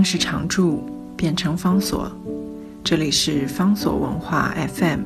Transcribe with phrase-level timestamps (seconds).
[0.00, 0.82] 定是常驻，
[1.14, 2.10] 变成方所。
[2.82, 5.00] 这里是方所文化 FM。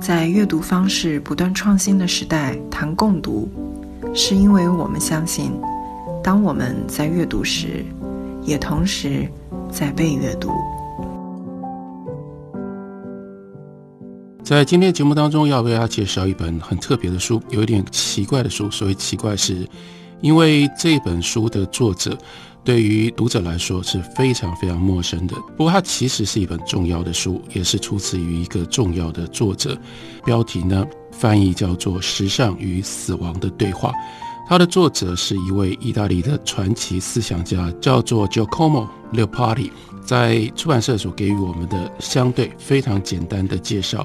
[0.00, 3.48] 在阅读方式不断创新的时代，谈共读，
[4.12, 5.52] 是因为我们相信，
[6.24, 7.84] 当我们在阅读时，
[8.42, 9.28] 也同时
[9.70, 10.50] 在被阅读。
[14.42, 18.68] 在今天节目当中，要为大家介绍一本很特别的书，有一点奇怪的书。
[18.72, 19.64] 所谓奇怪，是
[20.20, 22.18] 因为这本书的作者。
[22.62, 25.34] 对于读者来说是非常非常陌生的。
[25.56, 29.76] 不过，它其实是一本重要的书，也是出自于一个重要的作者。
[30.24, 33.90] 标题呢，翻译叫做《时尚与死亡的对话》。
[34.48, 39.70] 它的作者是一位意大利的传奇思想家，叫做 Giacomo Leopardi。
[40.04, 44.04] 在出版社所给予我们的相对非常简单的介绍，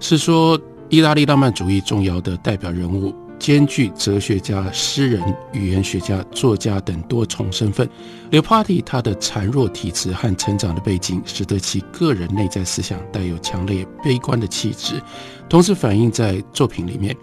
[0.00, 3.14] 是说意大利浪漫主义重要的代表人物。
[3.38, 7.88] 兼具哲学家、诗人、语言学家、作家等多重身份。
[8.30, 15.00] 刘帕蒂他的孱弱体质和成长的背景，使得其个人内在思想带有强烈悲观的气质，
[15.48, 17.14] 同时反映在作品里面。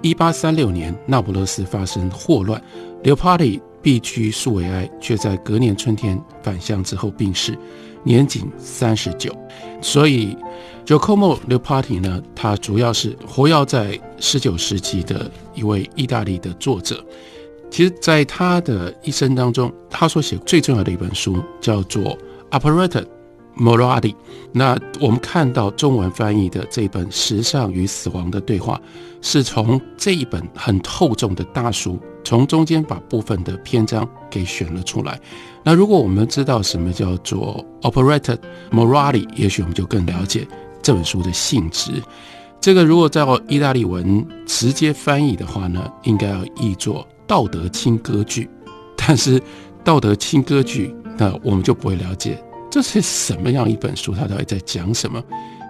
[0.00, 2.62] 一八三六年，那不勒斯发生霍乱，
[3.02, 7.58] 刘帕蒂避居苏维埃，却在隔年春天返乡之后病逝，
[8.02, 9.34] 年仅三十九。
[9.80, 10.36] 所以。
[10.84, 17.02] Giacomo Leopardi 呢，他主要是活跃在十九世纪的一位意大利的作者。
[17.70, 22.02] 其实，在他的一生当中，他所写最重要的一本书叫做
[22.50, 23.04] 《Operetta
[23.56, 24.00] Morali》。
[24.52, 28.76] 那我们看到中文翻译的这本《时尚与死亡的对话》，
[29.22, 35.18] 是从这一本很厚重的大书，从中间把部分的篇章给选了出来。
[35.64, 38.36] 那如果我们知道什么叫做《Operetta
[38.70, 40.46] Morali》，也许我们就更了解。
[40.84, 41.90] 这本书的性质，
[42.60, 48.46] 这个如果在意大利文直接翻译的话呢，应该要译作“道德轻歌剧”。
[48.94, 49.42] 但是
[49.82, 52.38] “道德轻歌剧”，那我们就不会了解
[52.70, 55.22] 这是什么样一本书，它到底在讲什么。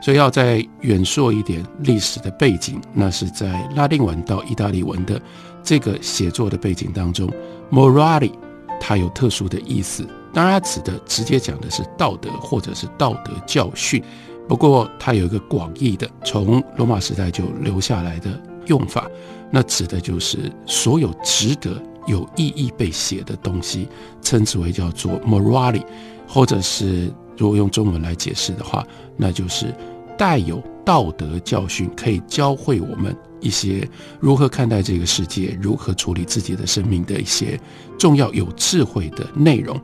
[0.03, 5.23] 所以要再远说一点历史的背景，那是在拉丁文到意大利文的
[5.63, 7.31] 这个写作的背景当中
[7.71, 8.33] ，“morali”
[8.81, 10.05] 它有特殊的意思。
[10.33, 14.03] 当然，它指的直接讲的是道德或者是道德教训。
[14.47, 19.11] 不过，它有一个广义的，从罗马时代就留下来的用法，
[19.51, 23.89] 那指的就是所有值得有意义被写的东西，
[24.21, 25.83] 称之为叫做 morality，
[26.29, 29.75] 或者是如果用中文来解释的话，那就是
[30.19, 33.89] 带有道德教训，可以教会我们一些
[34.21, 37.59] 如何看待这个世界，如何处理自己的生命的一些
[37.99, 39.81] 重要有智慧的内容，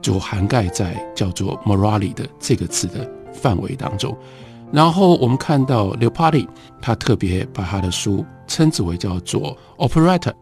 [0.00, 3.17] 就涵盖在叫做 morality 的这个字的。
[3.32, 4.16] 范围当中，
[4.72, 6.46] 然后我们看到 Leopardi，
[6.80, 10.32] 他特别把他的书称之为叫做 operetta，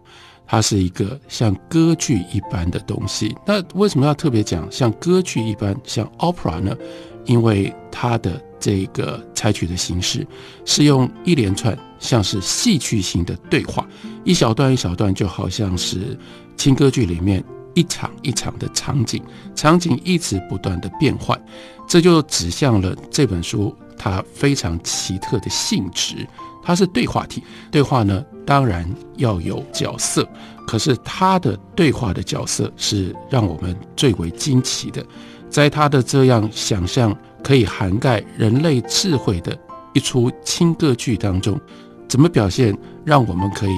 [0.46, 3.34] 它是一个像歌剧一般的东西。
[3.44, 6.76] 那为什么要特别讲像歌剧一般，像 opera 呢？
[7.24, 10.24] 因为它的这个采取的形式
[10.64, 13.84] 是用一连串像是戏剧性的对话，
[14.22, 16.16] 一小段一小段，就好像是
[16.56, 17.42] 轻歌剧里面。
[17.76, 19.22] 一场一场的场景，
[19.54, 21.40] 场景一直不断的变换，
[21.86, 26.26] 这就指向了这本书它非常奇特的性质。
[26.64, 28.84] 它是对话体，对话呢当然
[29.18, 30.28] 要有角色，
[30.66, 35.04] 可是它的对话的角色是让我们最为惊奇的。
[35.48, 39.56] 在它的这样想象可以涵盖人类智慧的
[39.92, 41.60] 一出轻歌剧当中，
[42.08, 43.76] 怎么表现让我们可以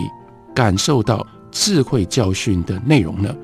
[0.54, 3.36] 感受到智慧教训的内容呢？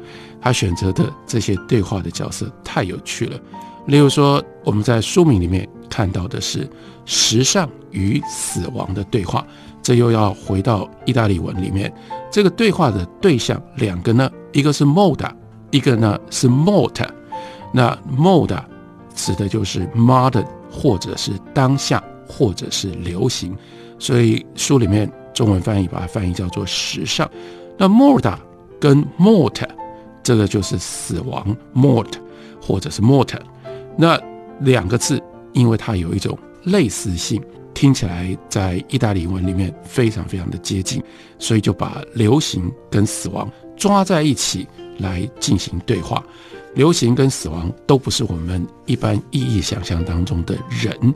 [0.44, 3.41] 他选择的这些对话的角色太有趣了，
[3.87, 6.69] 例如说，我们在书名里面看到的是
[7.06, 9.43] “时尚与死亡的对话”，
[9.82, 11.91] 这又要回到意大利文里面，
[12.31, 15.31] 这个对话的对象两个呢，一个是 moda，
[15.71, 17.03] 一个呢是 mort。
[17.72, 18.62] 那 moda
[19.15, 23.56] 指的就是 modern，或者是当下，或者是流行，
[23.99, 27.26] 所以书里面中文翻译把它翻译叫做时尚。
[27.78, 28.37] 那 moda
[28.78, 29.66] 跟 mort。
[30.25, 32.11] 这个就是死亡，mort，
[32.61, 33.38] 或者是 mort，
[33.97, 34.19] 那
[34.61, 35.23] 两个字，
[35.53, 37.41] 因为它有一种类似性，
[37.75, 41.03] 听起来在意大利文里面非常非常的接近，
[41.38, 44.67] 所以就把流行跟死亡抓在一起
[44.99, 46.25] 来进行对话。
[46.75, 51.15] 流行跟死亡都不是我们一般意义想象当中的人，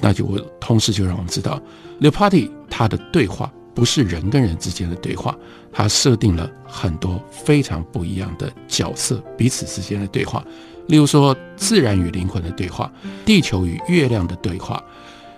[0.00, 0.26] 那就
[0.60, 1.60] 同时就让我们知道
[1.98, 3.52] ，Le Party 它的对话。
[3.74, 5.36] 不是人跟人之间的对话，
[5.72, 10.44] 它设定了很多非常不一样的角色彼此之间的对话。
[10.86, 12.92] 例如说，自然与灵魂的对话，
[13.24, 14.82] 地球与月亮的对话，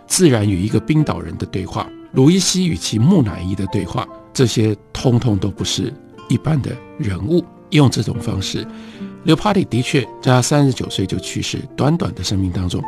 [0.07, 5.95] 自然与一个冰岛人的对话，鲁伊西与其木乃伊的对话，这些通通都不是
[6.29, 8.67] 一般的人物用这种方式。
[9.23, 12.83] 刘帕蒂的确在他三十九岁就去世，短短的生命当中，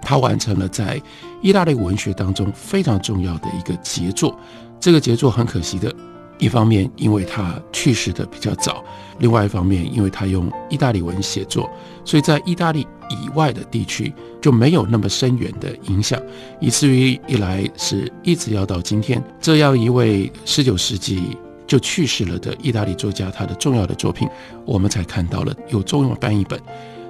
[0.00, 1.00] 他完成了在
[1.42, 4.38] 意大利文学当中非常重要的一个杰作。
[4.84, 5.90] 这个杰作很可惜的，
[6.36, 8.84] 一方面因为他去世的比较早，
[9.18, 11.70] 另外一方面因为他用意大利文写作，
[12.04, 16.20] 所以在意大利以外的地区就没有那么深远的影响，
[16.60, 21.38] 以至于一来是一直要到今天，这样一位十九世纪。
[21.66, 24.28] 就去世了的意大利作家，他的重要的作品，
[24.66, 26.60] 我们才看到了有中文翻译本。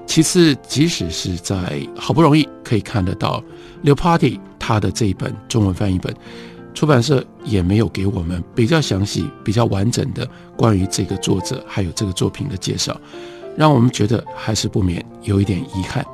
[0.06, 3.42] 其次，即使是在好不容易可以看得到
[3.82, 6.14] Leopardi 他的这一本中文翻译本，
[6.74, 13.00] 出版社也没有给我们比较详细、比较完整的关于这个作者还有这个作品的介绍，
[13.56, 16.04] 让我们觉得还是不免有一点遗憾。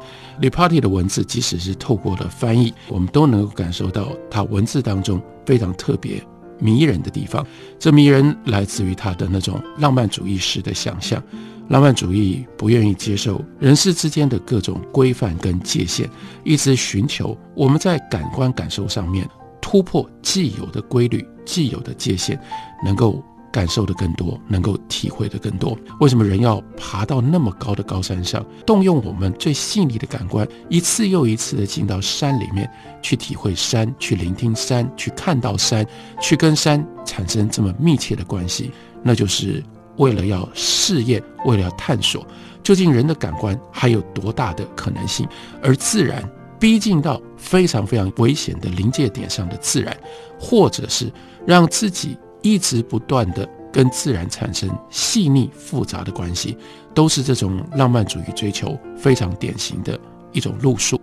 [0.41, 6.23] Leopardi 的文字，即使是透过了翻译，我们都能够感受到他文字当中非常特别。
[6.63, 7.47] 迷人的地方，
[7.79, 11.23] 这迷人来自于他的那种浪漫主义式的想象。
[11.69, 16.07] 浪漫主义不愿意接受人世之间的各种规范跟界限，
[16.45, 19.27] 一直寻求我们在感官感受上面
[19.71, 22.37] 突破既有的规律、既有的界限，
[22.85, 23.23] 能够。
[23.53, 25.77] 感受的更多，能够体会的更多。
[25.99, 32.71] 为什么人要爬到那么高的高山上，动用我们最细腻的感官，一次又一次的进到山里面
[33.03, 35.85] 去体会山，去聆听山，去看到山，
[36.21, 38.71] 去跟山产生这么密切的关系？
[39.03, 39.61] 那就是
[39.97, 42.25] 为了要试验，为了要探索，
[42.63, 45.27] 究竟人的感官还有多大的可能性？
[45.61, 46.23] 而自然
[46.61, 49.97] 逼近到非常非常危险的临界点上的自然，
[50.39, 51.13] 或者是
[51.45, 52.17] 让自己。
[52.43, 56.57] 一直不断的跟自然产生细腻复杂的关系，
[56.95, 60.01] 都是这种浪漫主义追求非常典型的
[60.33, 60.99] 一种路数。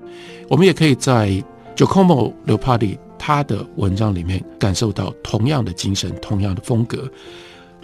[0.49, 1.29] 我们也可以在
[1.75, 7.07] Giacomo l e p a r d i 他的文章里面感受到同样的精神、同样的风格。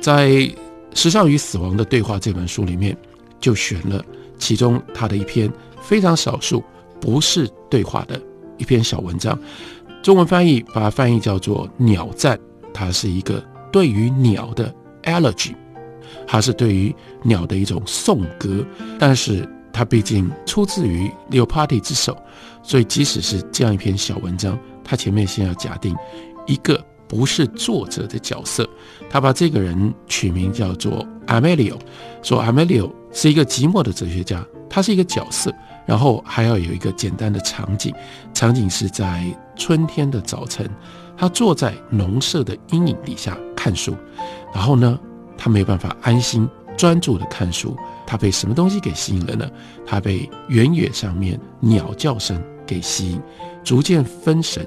[0.02, 0.30] 在
[0.96, 2.98] 《时尚与死亡的对话》这本书里面，
[3.40, 4.04] 就选了
[4.40, 5.48] 其中他的一篇
[5.80, 6.64] 非常少数
[7.04, 8.18] 不是对话的
[8.58, 9.38] 一篇小文章，
[10.02, 12.38] 中文翻译把它翻译叫做《鸟赞》。
[12.74, 14.74] 它是一个对于鸟的
[15.04, 15.54] elegy，
[16.26, 18.66] 它是对于鸟的一种颂歌。
[18.98, 22.18] 但是它毕竟出自于 Leopardi 之手，
[22.64, 25.94] 所以即使是这样一篇小文章，它前面先要假定
[26.48, 28.66] 一个不是作者的角色。
[29.10, 31.78] 他把这个人取名叫做 Amelio，
[32.22, 35.54] 说 Amelio 是一个寂寞的哲学家，他是一个角色。
[35.86, 37.94] 然后还要有一个简单的场景，
[38.34, 40.66] 场景是在春天的早晨。
[41.18, 43.94] 他坐在农舍的阴影底下看书，
[44.54, 44.98] 然后呢，
[45.38, 46.48] 他没有办法安心
[46.78, 47.76] 专注的看书。
[48.08, 49.46] 他被什么东西给吸引了呢？
[49.86, 53.22] 他被原野上面鸟叫声给吸引，
[53.62, 54.66] 逐渐分神，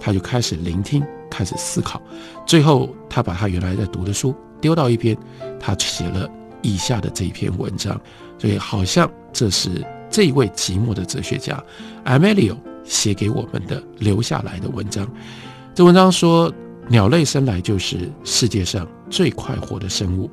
[0.00, 1.00] 他就开始聆听，
[1.30, 2.02] 开始思考。
[2.44, 5.16] 最后，他把他原来在读的书丢到一边，
[5.60, 6.28] 他写了
[6.66, 8.00] 以下的这一篇文章。
[8.38, 9.70] 所以，好像这是
[10.10, 11.62] 这一位寂寞的哲学家
[12.04, 15.08] Amelio 写给我们的留下来的文章。
[15.74, 16.52] 这文章说，
[16.88, 20.30] 鸟类生来就是世界上最快活的生物。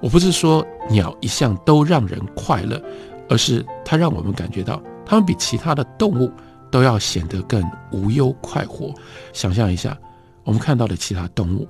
[0.00, 2.82] 我不是说鸟一向都让人快乐，
[3.28, 6.32] 而是它让我们感觉到，它们比其他的动物
[6.70, 7.62] 都要显得更
[7.92, 8.92] 无忧快活。
[9.32, 9.96] 想象一下，
[10.42, 11.68] 我们看到的其他动物，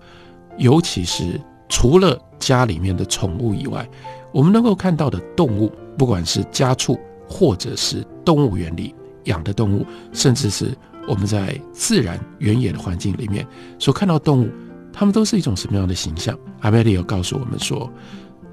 [0.57, 1.41] 尤其是
[1.73, 3.89] 除了家里面的宠物以外，
[4.31, 10.77] 我们能够看到的动物，不管是家畜，或者是动物园里养的动物，甚至是。
[11.09, 13.45] 我们在自然原野的环境里面
[13.77, 14.49] 所看到动物，
[14.93, 16.39] 它们都是一种什么样的形象？
[16.61, 17.91] 阿梅利有告诉我们说，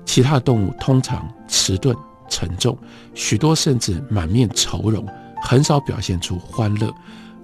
[0.03, 1.95] 其他的动物通常迟钝
[2.27, 2.75] 沉重，
[3.13, 5.05] 许多甚至满面愁容，
[5.43, 6.91] 很少表现出欢乐。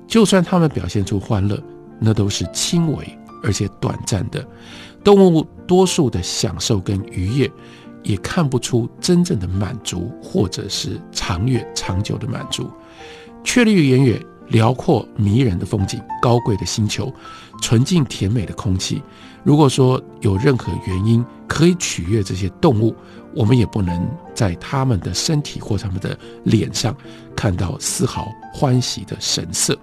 [0.08, 1.62] 就算它们表现出欢乐，
[2.00, 3.06] 那都是轻微
[3.46, 4.46] 而且短暂的。
[5.04, 7.52] 动物多数的享受跟愉悦，
[8.04, 12.70] 也看不出真正的满足，或者是长远长久的满足。
[13.44, 14.22] 确立于原野。
[14.50, 17.12] 辽阔迷人的风景，高贵的星球，
[17.64, 19.02] 纯净甜美的空气。
[19.44, 22.96] 如果说有任何原因可以取悦这些动物，
[23.34, 26.96] 我们也不能在它们的身体或它们的脸上
[27.36, 29.76] 看到丝毫欢喜的神色。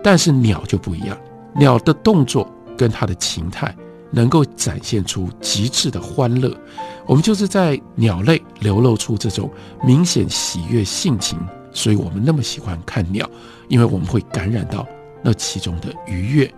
[0.00, 1.18] 但是鸟就不一样，
[1.56, 3.76] 鸟的动作跟它的情态
[4.10, 6.56] 能够展现出极致的欢乐。
[7.06, 9.50] 我们就是在鸟类流露出这种
[9.84, 11.38] 明显喜悦性情。
[11.70, 13.28] 所以我们那么喜欢看鸟，
[13.68, 14.86] 因为我们会感染到
[15.22, 16.52] 那其中的愉悦。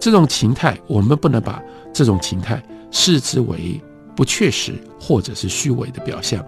[0.00, 3.80] 这种情态，我们不能把这种情态视之为
[4.16, 6.44] 不确实或者是虚伪的表象。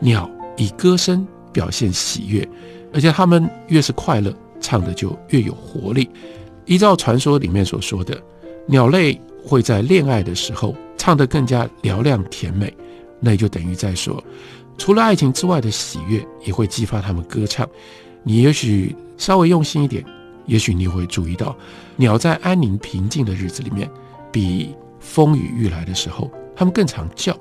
[0.00, 2.48] 鸟以歌声表现喜悦，
[2.92, 6.08] 而且它们越是快乐，唱的就越有活力。
[6.64, 8.20] 依照传说里面所说的，
[8.66, 12.72] 鸟类会在恋爱的时候唱得更加嘹亮甜美，
[13.18, 14.22] 那也就等于在说，
[14.78, 17.68] 除了爱情之外的喜悦，也会激发他们歌唱。
[18.22, 20.04] 你也许稍微用心一点，
[20.46, 21.56] 也许你会注意到，
[21.96, 23.90] 鸟在安宁平静的日子里面，
[24.30, 27.34] 比风雨欲来的时候，它们更常叫；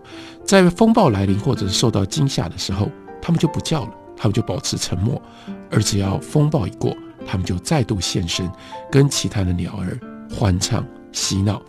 [0.45, 2.89] 在风暴来临或者是受到惊吓的时候，
[3.21, 5.21] 它们就不叫了，它们就保持沉默。
[5.69, 6.95] 而只要风暴一过，
[7.27, 8.49] 它们就再度现身，
[8.89, 9.99] 跟其他的鸟儿
[10.33, 11.61] 欢唱洗脑。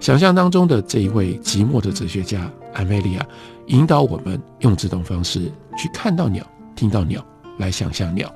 [0.00, 3.26] 想象当中的这一位寂寞的哲学家安菲利亚，
[3.66, 7.24] 引导我们用这种方式去看到鸟，听到鸟。
[7.58, 8.34] 来想象鸟，